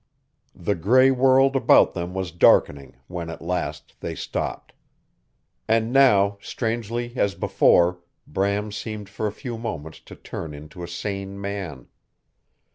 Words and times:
The 0.55 0.73
gray 0.73 1.11
world 1.11 1.55
about 1.55 1.93
them 1.93 2.15
was 2.15 2.31
darkening 2.31 2.95
when 3.05 3.29
at 3.29 3.39
last 3.39 3.97
they 3.99 4.15
stopped. 4.15 4.73
And 5.67 5.93
now, 5.93 6.39
strangely 6.41 7.13
as 7.17 7.35
before, 7.35 7.99
Bram 8.25 8.71
seemed 8.71 9.09
for 9.09 9.27
a 9.27 9.31
few 9.31 9.59
moments 9.59 9.99
to 9.99 10.15
turn 10.15 10.55
into 10.55 10.81
a 10.81 10.87
sane 10.87 11.39
man. 11.39 11.87